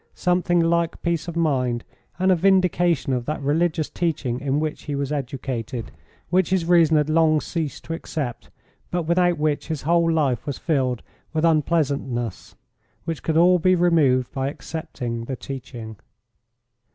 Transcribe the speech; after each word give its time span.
something 0.15 0.59
like 0.59 0.99
peace 1.03 1.27
of 1.27 1.35
mind 1.35 1.83
and 2.17 2.31
a 2.31 2.35
vindication 2.35 3.13
of 3.13 3.25
that 3.25 3.39
religious 3.39 3.87
teaching 3.87 4.39
in 4.39 4.59
which 4.59 4.85
he 4.85 4.95
was 4.95 5.11
educated, 5.11 5.91
which 6.31 6.49
his 6.49 6.65
reason 6.65 6.97
had 6.97 7.07
long 7.07 7.39
ceased 7.39 7.83
to 7.83 7.93
accept, 7.93 8.49
but 8.89 9.03
without 9.03 9.37
which 9.37 9.67
his 9.67 9.83
whole 9.83 10.11
life 10.11 10.47
was 10.47 10.57
filled 10.57 11.03
with 11.33 11.45
unpleasantness 11.45 12.55
which 13.05 13.21
could 13.21 13.37
all 13.37 13.59
be 13.59 13.75
removed 13.75 14.31
by 14.31 14.49
accepting 14.49 15.25
the 15.25 15.35
teaching. 15.35 15.95